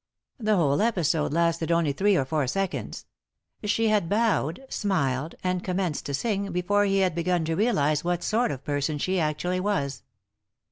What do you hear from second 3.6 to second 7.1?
She bad bowed, smiled, and commenced to sing before he